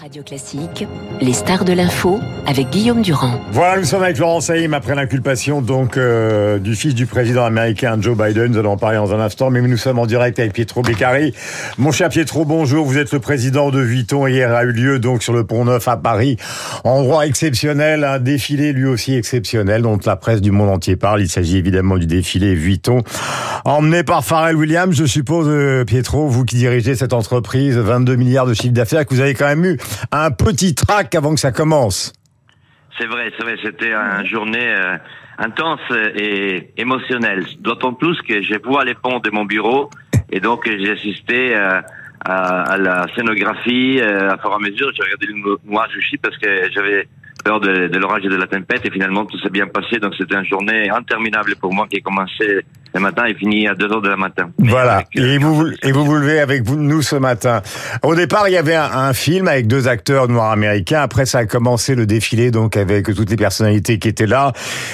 [0.00, 0.86] Radio Classique,
[1.20, 3.40] les stars de l'info avec Guillaume Durand.
[3.52, 7.96] Voilà, nous sommes avec Laurent Saïm après l'inculpation donc euh, du fils du président américain
[8.00, 8.52] Joe Biden.
[8.52, 11.34] Nous allons en parler dans un instant, mais nous sommes en direct avec Pietro Beccari.
[11.78, 12.84] Mon cher Pietro, bonjour.
[12.84, 14.26] Vous êtes le président de Vuitton.
[14.26, 16.36] Hier a eu lieu donc sur le Pont Neuf à Paris,
[16.84, 21.22] endroit exceptionnel, un défilé lui aussi exceptionnel dont la presse du monde entier parle.
[21.22, 23.02] Il s'agit évidemment du défilé Vuitton,
[23.64, 24.94] emmené par Pharrell Williams.
[24.94, 29.14] Je suppose, euh, Pietro, vous qui dirigez cette entreprise, 22 milliards de chiffre d'affaires, que
[29.14, 29.78] vous avez quand même eu
[30.12, 32.12] un petit trac avant que ça commence.
[32.98, 34.96] C'est vrai, c'est vrai, c'était une journée euh,
[35.38, 35.80] intense
[36.18, 37.44] et émotionnelle.
[37.60, 39.90] D'autant plus que je vois les ponts de mon bureau
[40.30, 41.80] et donc j'ai assisté euh,
[42.24, 44.90] à, la scénographie euh, à fur à mesure.
[44.94, 47.06] J'ai regardé le noir aussi parce que j'avais
[47.44, 49.98] peur de, de l'orage et de la tempête et finalement tout s'est bien passé.
[49.98, 52.64] Donc c'était une journée interminable pour moi qui a commencé
[52.96, 54.50] le matin et fini à 2 heures de la matin.
[54.58, 55.04] Voilà.
[55.14, 57.62] et vous, et vous vous levez avec nous ce matin.
[58.02, 61.00] Au départ, il y avait un, un, film avec deux acteurs noirs américains.
[61.00, 64.52] Après, ça a commencé le défilé, donc, avec toutes les personnalités qui étaient là.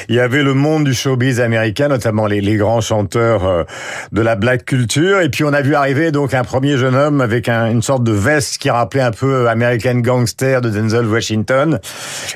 [0.09, 3.65] Il y avait le monde du showbiz américain, notamment les, les grands chanteurs euh,
[4.11, 5.21] de la black culture.
[5.21, 8.05] Et puis, on a vu arriver, donc, un premier jeune homme avec un, une sorte
[8.05, 11.79] de veste qui rappelait un peu American Gangster de Denzel Washington.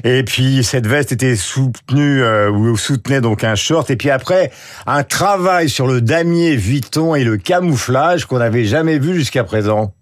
[0.05, 3.91] Et puis, cette veste était soutenue, euh, ou soutenait donc un short.
[3.91, 4.51] Et puis après,
[4.87, 9.95] un travail sur le damier Vuitton et le camouflage qu'on n'avait jamais vu jusqu'à présent.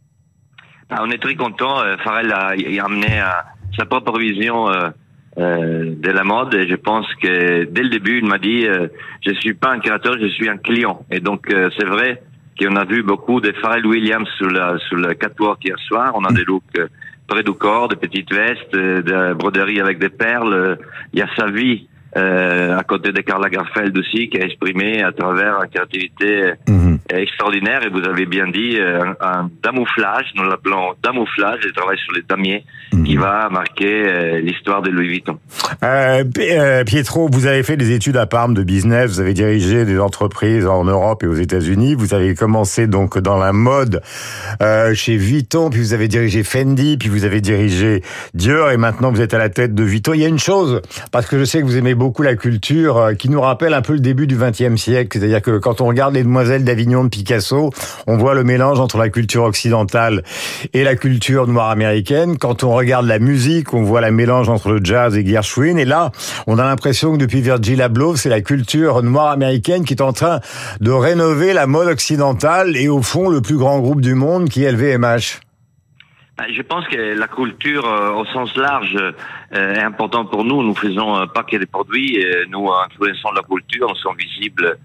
[0.91, 1.83] Ah, on est très content.
[1.83, 3.25] Euh, Farrell a, amené euh,
[3.77, 8.27] sa propre vision euh, de la mode et je pense que dès le début, il
[8.27, 8.89] m'a dit euh,
[9.25, 11.05] je suis pas un créateur, je suis un client.
[11.11, 12.23] Et donc c'est vrai
[12.61, 16.13] qu'on a vu beaucoup de Pharrell Williams sur, la, sur le catwalk hier soir.
[16.15, 16.63] On a des looks
[17.27, 20.79] près du corps, de petites vestes, de broderie avec des perles.
[21.13, 25.12] Il y a sa vie à côté de Karl Lagerfeld aussi, qui a exprimé à
[25.12, 26.94] travers une créativité mmh.
[27.11, 27.85] Extraordinaire.
[27.85, 32.13] Et vous avez bien dit euh, un, un damouflage, nous l'appelons damouflage, il travaille sur
[32.15, 33.05] les damiers, mmh.
[33.05, 35.39] qui va marquer euh, l'histoire de Louis Vuitton.
[35.83, 39.85] Euh, euh, Pietro, vous avez fait des études à Parme de business, vous avez dirigé
[39.85, 41.95] des entreprises en Europe et aux États-Unis.
[41.95, 44.03] Vous avez commencé donc dans la mode
[44.95, 48.03] chez Vuitton, puis vous avez dirigé Fendi, puis vous avez dirigé
[48.35, 50.14] Dior, et maintenant vous êtes à la tête de Vuitton.
[50.14, 50.81] Il y a une chose,
[51.13, 53.93] parce que je sais que vous aimez beaucoup la culture qui nous rappelle un peu
[53.93, 55.19] le début du XXe siècle.
[55.19, 57.71] C'est-à-dire que quand on regarde les Demoiselles d'Avignon de Picasso,
[58.07, 60.23] on voit le mélange entre la culture occidentale
[60.73, 62.39] et la culture noire américaine.
[62.39, 65.79] Quand on regarde la musique, on voit le mélange entre le jazz et Gershwin.
[65.79, 66.13] Et là,
[66.47, 70.13] on a l'impression que depuis Virgil Abloh, c'est la culture noire américaine qui est en
[70.13, 70.39] train
[70.81, 74.63] de rénover la mode occidentale et au fond le plus grand groupe du monde qui
[74.63, 75.41] est LVMH.
[76.37, 80.65] Ben, je pense que la culture euh, au sens large euh, est importante pour nous.
[80.65, 84.77] Nous faisons euh, pas que des produits, nous influençons la culture, nous sommes visibles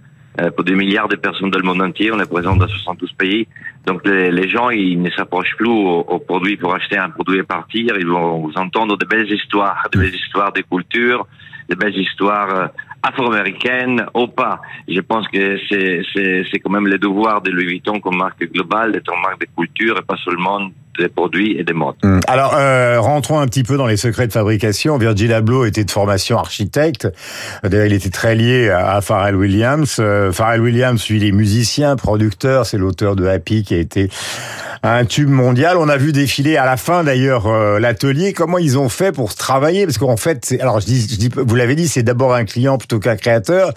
[0.55, 2.11] pour des milliards de personnes dans le monde entier.
[2.11, 3.47] On est présent dans 72 pays.
[3.85, 7.39] Donc les, les gens, ils ne s'approchent plus aux, aux, produits pour acheter un produit
[7.39, 7.95] et partir.
[7.97, 11.27] Ils vont vous entendre de belles histoires, de belles histoires des cultures,
[11.69, 12.71] de belles histoires
[13.03, 14.61] afro-américaine ou pas.
[14.87, 19.11] Je pense que c'est, quand même le devoir de Louis Vuitton comme marque globale d'être
[19.13, 21.95] une marque de culture et pas seulement des produits et des modes.
[22.03, 22.19] Mmh.
[22.27, 24.97] Alors, euh, rentrons un petit peu dans les secrets de fabrication.
[24.97, 27.07] Virgil Abloh était de formation architecte.
[27.63, 29.97] D'ailleurs, il était très lié à Pharrell Williams.
[29.99, 32.65] Euh, Pharrell Williams, lui, il est musicien, producteur.
[32.65, 34.09] C'est l'auteur de Happy qui a été
[34.83, 35.77] un tube mondial.
[35.77, 38.33] On a vu défiler à la fin d'ailleurs euh, l'atelier.
[38.33, 39.85] Comment ils ont fait pour travailler?
[39.85, 42.77] Parce qu'en fait, alors je dis, je dis, vous l'avez dit, c'est d'abord un client
[42.77, 43.71] plutôt qu'un créateur.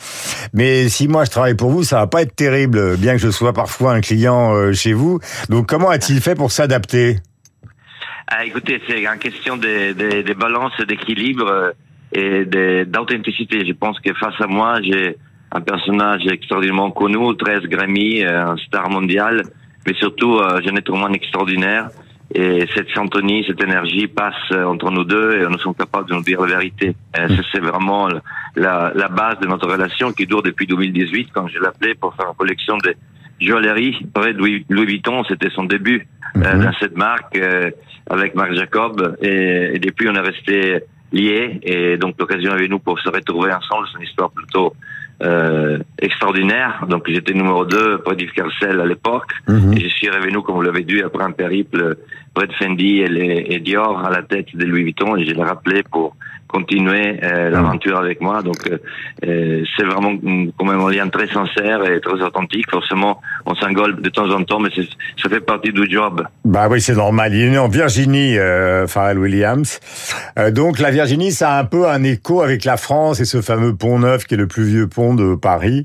[0.53, 3.31] Mais si moi je travaille pour vous, ça va pas être terrible, bien que je
[3.31, 5.19] sois parfois un client euh, chez vous.
[5.49, 7.17] Donc comment a-t-il fait pour s'adapter?
[8.29, 11.73] Ah, Écoutez, c'est une question de, de, de balance, d'équilibre
[12.13, 13.67] et de, d'authenticité.
[13.67, 15.17] Je pense que face à moi, j'ai
[15.51, 19.43] un personnage extraordinairement connu, 13 Grammy, un star mondial
[19.87, 21.91] mais surtout euh, un être humain extraordinaire.
[22.35, 26.15] Et cette syntonie, cette énergie passe euh, entre nous deux et nous sommes capables de
[26.15, 26.95] nous dire la vérité.
[27.53, 28.09] C'est vraiment
[28.57, 32.29] la, la, base de notre relation qui dure depuis 2018 quand je l'appelais pour faire
[32.29, 32.95] une collection de
[33.39, 35.25] joaillerie près de Louis, Louis Vuitton.
[35.25, 36.07] C'était son début
[36.37, 36.65] euh, mm -hmm.
[36.65, 37.71] dans cette marque euh,
[38.09, 39.17] avec Marc Jacob.
[39.21, 40.57] Et, et, depuis, on est resté
[41.13, 41.61] liés.
[41.63, 43.85] Et donc, l'occasion avec nous pour se retrouver ensemble.
[43.89, 44.69] C'est une histoire plutôt
[45.23, 46.87] euh, extraordinaire.
[46.89, 49.31] Donc j'étais numéro 2 près d'Yves Carcel à l'époque.
[49.47, 49.77] -hmm.
[49.77, 51.97] Et je suis revenu, comme vous l'avez dit, après un périple
[52.35, 55.17] près de Fendi et, les, et Dior à la tête de Louis Vuitton.
[55.17, 56.17] Et je l'ai rappelé pour
[56.53, 58.43] continuer euh, l'aventure avec moi.
[58.43, 60.13] Donc euh, c'est vraiment
[60.57, 62.71] quand même un lien très sincère et très authentique.
[62.71, 66.25] Forcément, on s'engole de temps en temps, mais ça fait partie du job.
[66.45, 67.35] Bah oui, c'est normal.
[67.35, 69.81] Il est né en Virginie, euh, Pharrell Williams.
[70.39, 73.41] Euh, donc la Virginie, ça a un peu un écho avec la France et ce
[73.41, 75.85] fameux pont neuf qui est le plus vieux pont de Paris.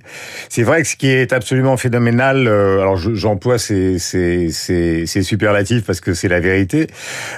[0.50, 5.22] C'est vrai que ce qui est absolument phénoménal, euh, alors j'emploie ces, ces, ces, ces
[5.24, 6.88] superlatifs parce que c'est la vérité.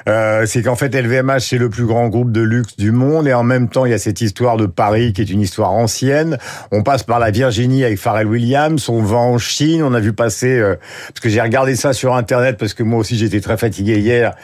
[0.07, 3.33] Euh, c'est qu'en fait, LVMH, c'est le plus grand groupe de luxe du monde, et
[3.33, 6.37] en même temps, il y a cette histoire de Paris qui est une histoire ancienne.
[6.71, 10.13] On passe par la Virginie avec Pharrell Williams, on va en Chine, on a vu
[10.13, 10.75] passer, euh,
[11.07, 14.35] parce que j'ai regardé ça sur Internet, parce que moi aussi j'étais très fatigué hier,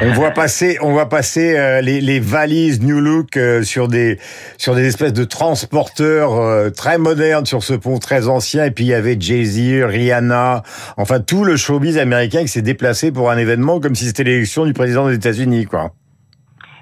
[0.00, 4.18] on voit passer, on voit passer euh, les, les, valises New Look euh, sur des
[4.58, 8.88] sur des espèces de transporteurs très modernes sur ce pont très ancien, et puis il
[8.88, 10.62] y avait Jay-Z, Rihanna,
[10.96, 14.64] enfin tout le showbiz américain qui s'est déplacé pour un événement comme si c'était l'élection
[14.64, 15.92] du président des États-Unis, quoi.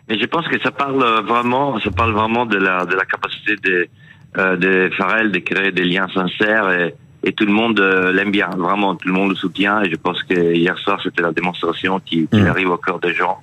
[0.08, 3.56] Mais je pense que ça parle vraiment, ça parle vraiment de la de la capacité
[3.56, 3.88] de
[4.36, 6.94] euh, de Pharrell de créer des liens sincères et,
[7.24, 9.96] et tout le monde euh, l'aime bien, vraiment tout le monde le soutient et je
[9.96, 12.46] pense que hier soir c'était la démonstration qui, qui mmh.
[12.46, 13.38] arrive au cœur des gens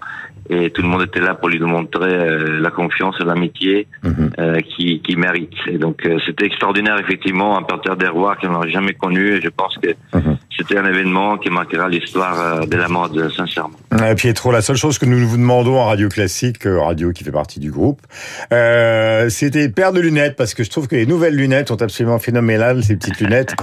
[0.49, 4.09] et tout le monde était là pour lui démontrer euh, la confiance et l'amitié mmh.
[4.37, 5.53] euh, qu'il qui mérite.
[5.67, 9.41] Et donc euh, c'était extraordinaire effectivement, un parterre des rois qu'on n'aurait jamais connu et
[9.41, 10.35] je pense que mmh.
[10.57, 13.77] C'était un événement qui marquera l'histoire de la mode sincèrement.
[14.09, 17.31] Et Pietro, la seule chose que nous vous demandons en radio classique, radio qui fait
[17.31, 18.01] partie du groupe,
[19.29, 22.83] c'était paire de lunettes parce que je trouve que les nouvelles lunettes sont absolument phénoménales,
[22.83, 23.55] ces petites lunettes.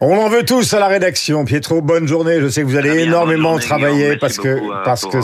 [0.00, 1.44] On en veut tous à la rédaction.
[1.44, 2.40] Pietro, bonne journée.
[2.40, 5.18] Je sais que vous allez énormément travailler parce que parce que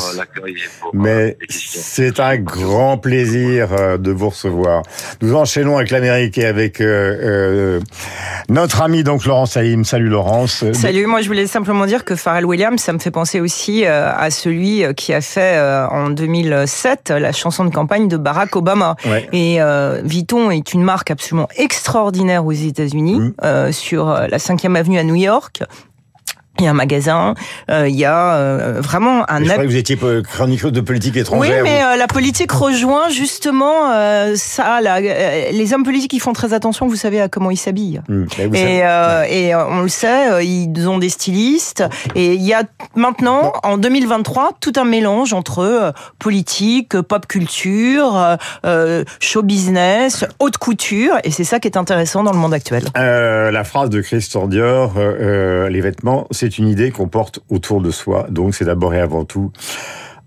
[0.92, 4.82] mais c'est un grand plaisir euh, de vous recevoir.
[5.22, 7.80] Nous enchaînons avec l'Amérique et avec euh, euh,
[8.48, 9.84] notre ami donc Laurence Salim.
[9.84, 10.64] Salut Laurence.
[10.72, 11.03] Salut.
[11.06, 14.82] Moi, je voulais simplement dire que Pharrell Williams, ça me fait penser aussi à celui
[14.94, 15.58] qui a fait
[15.90, 18.96] en 2007 la chanson de campagne de Barack Obama.
[19.06, 19.28] Ouais.
[19.32, 19.58] Et
[20.02, 23.72] Vuitton est une marque absolument extraordinaire aux États-Unis mmh.
[23.72, 25.62] sur la 5e avenue à New York
[26.60, 27.34] il y a un magasin,
[27.68, 29.40] euh, il y a euh, vraiment un.
[29.40, 31.56] Je croyais que vous étiez chroniqueuse de politique étrangère.
[31.56, 33.92] Oui, mais euh, la politique rejoint justement
[34.36, 34.80] ça.
[34.80, 38.00] Là, les hommes politiques, ils font très attention, vous savez, à comment ils s'habillent.
[38.08, 38.24] Mmh,
[38.54, 38.78] et,
[39.30, 41.82] et on le sait, ils ont des stylistes.
[42.14, 42.62] Et il y a
[42.94, 48.36] maintenant, en 2023, tout un mélange entre politique, pop culture,
[49.20, 51.16] show business, haute couture.
[51.24, 52.84] Et c'est ça qui est intéressant dans le monde actuel.
[52.94, 58.26] la phrase de Christian Dior, les vêtements, c'est une idée qu'on porte autour de soi.
[58.30, 59.52] Donc c'est d'abord et avant tout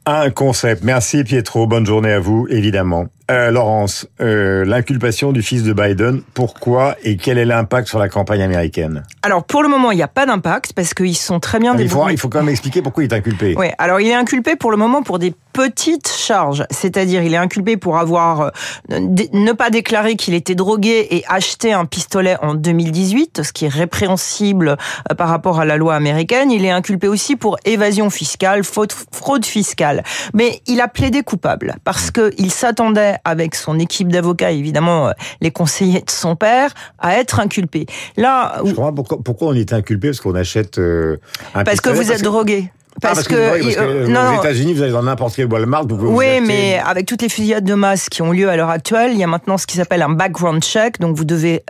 [0.05, 0.83] un concept.
[0.83, 3.07] Merci Pietro, bonne journée à vous, évidemment.
[3.29, 8.07] Euh, Laurence, euh, l'inculpation du fils de Biden, pourquoi et quel est l'impact sur la
[8.07, 9.03] campagne américaine?
[9.21, 11.87] Alors pour le moment, il n'y a pas d'impact parce qu'ils sont très bien débrouillés.
[11.87, 13.53] Il faut, il faut quand même expliquer pourquoi il est inculpé.
[13.57, 17.37] Oui, alors il est inculpé pour le moment pour des petites charges, c'est-à-dire il est
[17.37, 18.51] inculpé pour avoir
[18.91, 18.99] euh,
[19.33, 23.69] ne pas déclaré qu'il était drogué et acheté un pistolet en 2018, ce qui est
[23.69, 24.77] répréhensible
[25.11, 26.51] euh, par rapport à la loi américaine.
[26.51, 30.03] Il est inculpé aussi pour évasion fiscale, faute, fraude fiscale.
[30.33, 35.11] Mais il a plaidé coupable parce que il s'attendait avec son équipe d'avocats, évidemment euh,
[35.41, 37.85] les conseillers de son père, à être inculpé.
[38.15, 41.17] Là, Je comprends pourquoi, pourquoi on est inculpé parce qu'on achète euh,
[41.53, 42.71] un Parce que vous êtes drogué.
[43.03, 46.09] Ah, parce, que, euh, non, aux États-Unis, vous allez dans n'importe quel Walmart, vous pouvez
[46.09, 49.19] Oui, mais avec toutes les fusillades de masse qui ont lieu à l'heure actuelle, il
[49.19, 51.63] y a maintenant ce qui s'appelle un background check, donc vous devez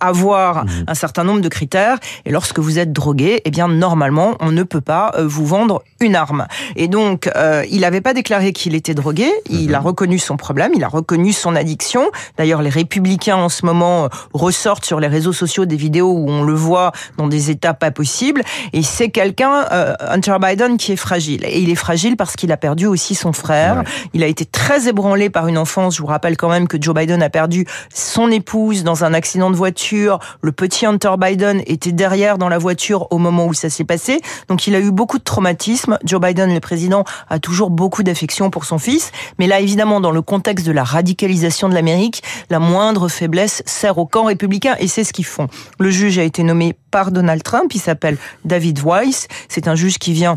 [0.00, 0.68] avoir mmh.
[0.86, 1.98] un certain nombre de critères.
[2.24, 5.82] Et lorsque vous êtes drogué, eh bien normalement, on ne peut pas euh, vous vendre
[6.00, 6.46] une arme.
[6.76, 9.30] Et donc, euh, il n'avait pas déclaré qu'il était drogué.
[9.48, 9.74] Il mmh.
[9.74, 12.10] a reconnu son problème, il a reconnu son addiction.
[12.36, 16.28] D'ailleurs, les républicains en ce moment euh, ressortent sur les réseaux sociaux des vidéos où
[16.28, 18.42] on le voit dans des états pas possibles.
[18.72, 19.66] Et c'est quelqu'un,
[20.00, 21.44] Hunter Biden, qui est fragile.
[21.44, 23.82] Et il est fragile parce qu'il a perdu aussi son frère.
[24.12, 25.96] Il a été très ébranlé par une enfance.
[25.96, 29.50] Je vous rappelle quand même que Joe Biden a perdu son épouse dans un accident
[29.50, 33.70] de voiture le petit Hunter Biden était derrière dans la voiture au moment où ça
[33.70, 34.20] s'est passé.
[34.48, 35.98] Donc il a eu beaucoup de traumatisme.
[36.04, 39.12] Joe Biden, le président, a toujours beaucoup d'affection pour son fils.
[39.38, 43.98] Mais là, évidemment, dans le contexte de la radicalisation de l'Amérique, la moindre faiblesse sert
[43.98, 45.48] au camp républicain et c'est ce qu'ils font.
[45.78, 47.72] Le juge a été nommé par Donald Trump.
[47.74, 49.28] Il s'appelle David Weiss.
[49.48, 50.36] C'est un juge qui vient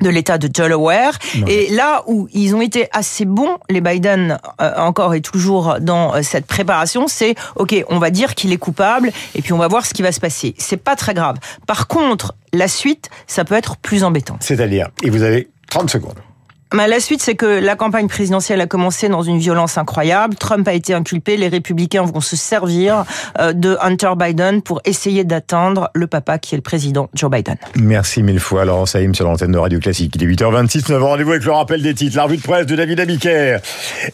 [0.00, 1.18] de l'État de Delaware.
[1.46, 6.14] Et là où ils ont été assez bons, les Biden euh, encore et toujours dans
[6.14, 9.68] euh, cette préparation, c'est ok, on va dire qu'il est coupable et puis on va
[9.68, 10.54] voir ce qui va se passer.
[10.58, 11.36] C'est pas très grave.
[11.66, 14.36] Par contre, la suite, ça peut être plus embêtant.
[14.40, 16.18] C'est-à-dire, et vous avez 30 secondes.
[16.72, 20.36] La suite, c'est que la campagne présidentielle a commencé dans une violence incroyable.
[20.36, 21.36] Trump a été inculpé.
[21.36, 23.04] Les républicains vont se servir
[23.40, 27.56] euh, de Hunter Biden pour essayer d'atteindre le papa qui est le président Joe Biden.
[27.76, 30.14] Merci mille fois, Laurence Saïm, sur l'antenne de Radio Classique.
[30.14, 30.84] Il est 8h26.
[30.88, 33.58] Nous avons rendez-vous avec le rappel des titres, la revue de presse de David Abiker.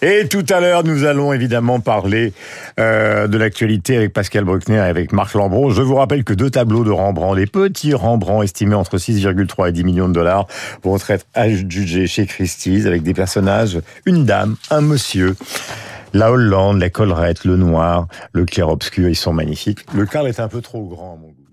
[0.00, 2.32] Et tout à l'heure, nous allons évidemment parler
[2.80, 5.70] euh, de l'actualité avec Pascal Bruckner et avec Marc Lambron.
[5.70, 9.72] Je vous rappelle que deux tableaux de Rembrandt, des petits Rembrandt estimés entre 6,3 et
[9.72, 10.46] 10 millions de dollars,
[10.82, 12.45] vont être adjugés chez Christ
[12.86, 15.36] avec des personnages, une dame, un monsieur.
[16.12, 19.80] La Hollande, la collerette, le noir, le clair-obscur, ils sont magnifiques.
[19.94, 21.45] Le Carl est un peu trop grand, mon goût.